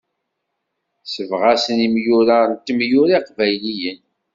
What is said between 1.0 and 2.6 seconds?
Sebɣasen imyura, d